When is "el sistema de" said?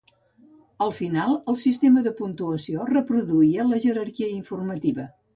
1.51-2.13